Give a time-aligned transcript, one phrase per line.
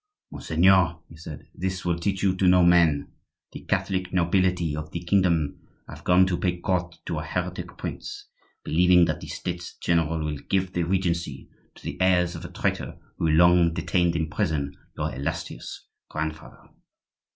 [0.31, 3.11] "Monseigneur," he said, "this will teach you to know men.
[3.51, 8.25] The Catholic nobility of the kingdom have gone to pay court to a heretic prince,
[8.63, 12.97] believing that the States general will give the regency to the heirs of a traitor
[13.19, 16.71] who long detained in prison your illustrious grandfather."